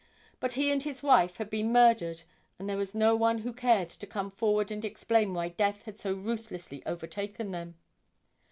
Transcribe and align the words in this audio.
But 0.39 0.53
he 0.53 0.71
and 0.71 0.81
his 0.81 1.03
wife 1.03 1.35
had 1.37 1.51
been 1.51 1.71
murdered 1.71 2.23
and 2.57 2.67
there 2.67 2.75
was 2.75 2.95
no 2.95 3.15
one 3.15 3.37
who 3.37 3.53
cared 3.53 3.89
to 3.89 4.07
come 4.07 4.31
forward 4.31 4.71
and 4.71 4.83
explain 4.83 5.31
why 5.35 5.49
death 5.49 5.83
had 5.83 5.99
so 5.99 6.15
ruthlessly 6.15 6.81
overtaken 6.87 7.51
them. 7.51 7.75